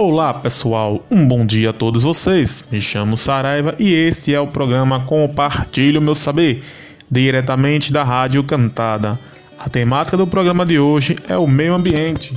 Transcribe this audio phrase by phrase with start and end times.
[0.00, 2.68] Olá pessoal, um bom dia a todos vocês.
[2.70, 6.62] Me chamo Saraiva e este é o programa Compartilho Meu Saber,
[7.10, 9.18] diretamente da Rádio Cantada.
[9.58, 12.32] A temática do programa de hoje é o meio ambiente.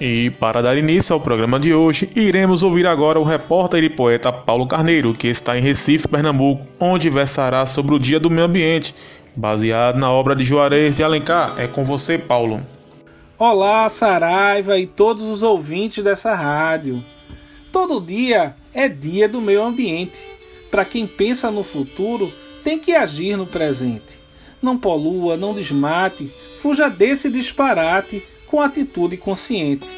[0.00, 4.32] E para dar início ao programa de hoje, iremos ouvir agora o repórter e poeta
[4.32, 8.94] Paulo Carneiro, que está em Recife, Pernambuco, onde versará sobre o Dia do Meio Ambiente,
[9.34, 11.54] baseado na obra de Juarez e Alencar.
[11.58, 12.62] É com você, Paulo.
[13.44, 17.04] Olá, Saraiva e todos os ouvintes dessa rádio.
[17.72, 20.24] Todo dia é dia do meio ambiente.
[20.70, 24.16] Para quem pensa no futuro, tem que agir no presente.
[24.62, 29.88] Não polua, não desmate, fuja desse disparate com atitude consciente.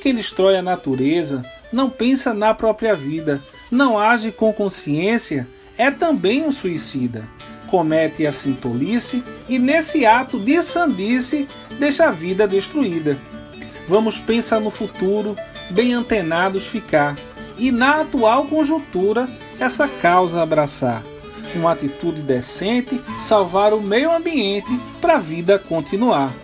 [0.00, 6.42] Quem destrói a natureza não pensa na própria vida, não age com consciência, é também
[6.42, 7.28] um suicida
[7.66, 11.48] comete a sintolice e, nesse ato de sandice,
[11.78, 13.18] deixa a vida destruída.
[13.88, 15.36] Vamos pensar no futuro,
[15.70, 17.16] bem antenados ficar,
[17.58, 21.02] e na atual conjuntura, essa causa abraçar.
[21.54, 26.34] Uma atitude decente, salvar o meio ambiente para a vida continuar.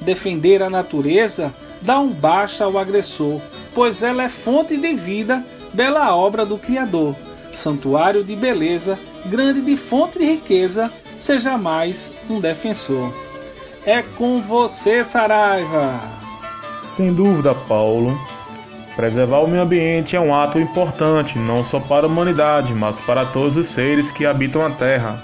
[0.00, 3.40] Defender a natureza dá um baixa ao agressor,
[3.74, 7.16] pois ela é fonte de vida, bela obra do Criador,
[7.58, 13.12] santuário de beleza grande de fonte de riqueza, seja mais um defensor.
[13.86, 16.00] É com você, Saraiva!
[16.96, 18.18] Sem dúvida, Paulo.
[18.96, 23.26] Preservar o meio ambiente é um ato importante, não só para a humanidade, mas para
[23.26, 25.22] todos os seres que habitam a Terra.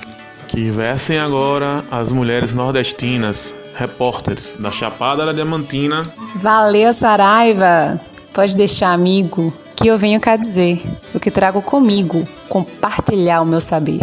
[0.49, 6.03] Que versem agora as mulheres nordestinas, repórteres da Chapada da Diamantina.
[6.37, 8.01] Valeu, Saraiva!
[8.33, 10.83] Pode deixar, amigo que eu venho cá dizer,
[11.15, 14.01] o que trago comigo, compartilhar o meu saber.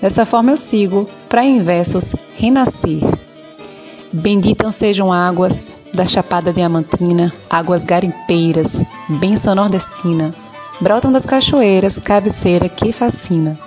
[0.00, 3.02] Dessa forma eu sigo, para em versos, renascer.
[4.10, 8.82] Benditas sejam águas da Chapada Diamantina, águas garimpeiras,
[9.20, 10.34] benção nordestina.
[10.80, 13.58] Brotam das cachoeiras, cabeceira que fascina.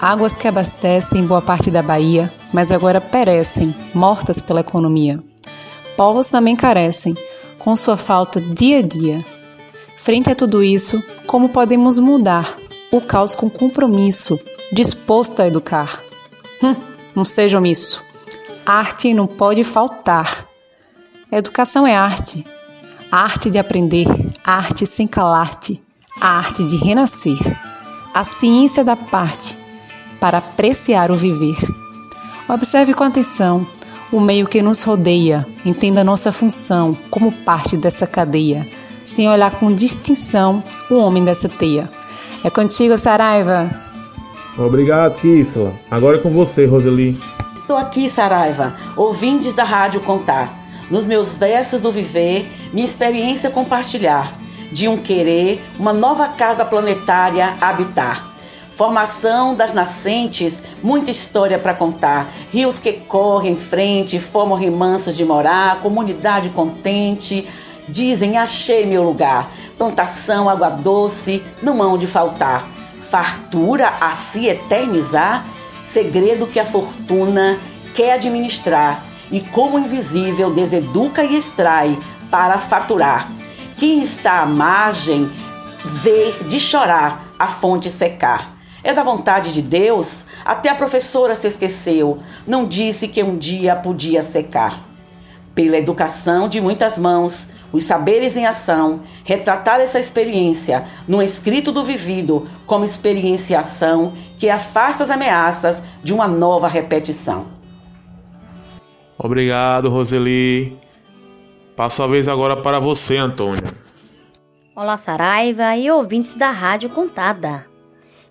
[0.00, 5.22] Águas que abastecem boa parte da Bahia, mas agora perecem, mortas pela economia.
[5.98, 7.14] Povos também carecem,
[7.58, 9.35] com sua falta dia a dia.
[10.06, 12.56] Frente a tudo isso, como podemos mudar
[12.92, 14.38] o caos com compromisso,
[14.72, 16.00] disposto a educar?
[16.62, 16.76] Hum,
[17.12, 18.00] não seja omisso.
[18.64, 20.46] Arte não pode faltar.
[21.32, 22.46] educação é arte.
[23.10, 24.06] A arte de aprender,
[24.44, 25.82] arte sem calar-te,
[26.20, 27.38] a arte de renascer.
[28.14, 29.58] A ciência da parte
[30.20, 31.58] para apreciar o viver.
[32.48, 33.66] Observe com atenção
[34.12, 38.64] o meio que nos rodeia, entenda nossa função como parte dessa cadeia
[39.06, 41.88] sem olhar com distinção o homem dessa teia.
[42.44, 43.70] É contigo, Saraiva.
[44.58, 45.72] Obrigado, Kissla.
[45.90, 47.18] Agora é com você, Roseli.
[47.54, 50.52] Estou aqui, Saraiva, ouvintes da Rádio Contar.
[50.90, 54.32] Nos meus versos do viver, minha experiência compartilhar.
[54.72, 58.34] De um querer, uma nova casa planetária habitar.
[58.72, 62.28] Formação das nascentes, muita história para contar.
[62.52, 67.46] Rios que correm em frente, formam remansos de morar, comunidade contente
[67.88, 69.50] Dizem, achei meu lugar.
[69.78, 72.66] Plantação, água doce, não hão de faltar.
[73.08, 75.46] Fartura a se eternizar,
[75.84, 77.58] segredo que a fortuna
[77.94, 79.04] quer administrar.
[79.30, 81.96] E como invisível deseduca e extrai
[82.30, 83.30] para faturar.
[83.76, 85.30] Quem está à margem,
[85.84, 88.56] ver de chorar a fonte secar.
[88.82, 90.24] É da vontade de Deus?
[90.44, 92.20] Até a professora se esqueceu.
[92.46, 94.80] Não disse que um dia podia secar.
[95.54, 101.84] Pela educação de muitas mãos, os saberes em ação, retratar essa experiência no escrito do
[101.84, 107.46] vivido como experienciação que afasta as ameaças de uma nova repetição.
[109.18, 110.76] Obrigado, Roseli.
[111.76, 113.62] Passo a vez agora para você, Antônio.
[114.74, 117.66] Olá, Saraiva e ouvintes da Rádio Contada.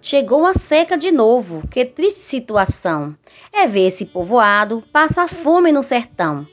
[0.01, 3.15] Chegou a seca de novo, que triste situação.
[3.51, 6.45] É ver esse povoado passar fome no sertão.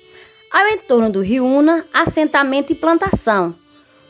[0.52, 3.54] Ao entorno do rio Una, assentamento e plantação.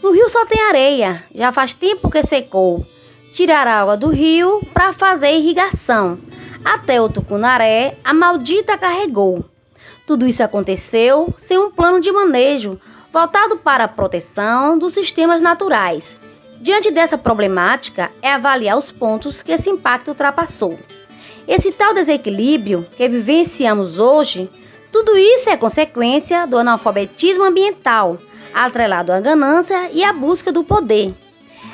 [0.03, 2.85] No rio só tem areia, já faz tempo que secou.
[3.33, 6.19] Tirar água do rio para fazer irrigação.
[6.65, 9.45] Até o Tucunaré, a maldita carregou.
[10.05, 12.77] Tudo isso aconteceu sem um plano de manejo
[13.13, 16.19] voltado para a proteção dos sistemas naturais.
[16.61, 20.77] Diante dessa problemática, é avaliar os pontos que esse impacto ultrapassou.
[21.47, 24.51] Esse tal desequilíbrio que vivenciamos hoje
[24.93, 28.19] tudo isso é consequência do analfabetismo ambiental,
[28.53, 31.15] atrelado à ganância e à busca do poder.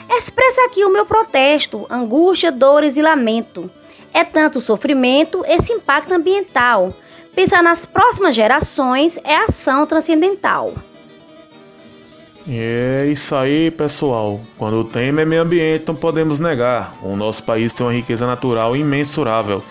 [0.08, 3.68] Expressa aqui o meu protesto, angústia, dores e lamento.
[4.14, 6.94] É tanto sofrimento esse impacto ambiental.
[7.34, 10.74] Pensar nas próximas gerações é ação transcendental.
[12.48, 14.40] É isso aí, pessoal.
[14.56, 16.96] Quando o tema é meio ambiente, não podemos negar.
[17.02, 19.62] O nosso país tem uma riqueza natural imensurável.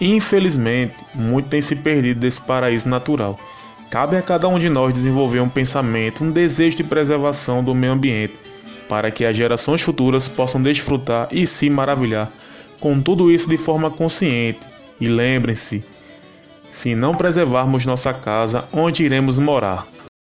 [0.00, 3.38] Infelizmente, muito tem se perdido desse paraíso natural.
[3.90, 7.92] Cabe a cada um de nós desenvolver um pensamento, um desejo de preservação do meio
[7.92, 8.34] ambiente,
[8.88, 12.30] para que as gerações futuras possam desfrutar e se maravilhar
[12.80, 14.60] com tudo isso de forma consciente.
[15.00, 15.84] E lembrem-se,
[16.70, 19.86] se não preservarmos nossa casa, onde iremos morar?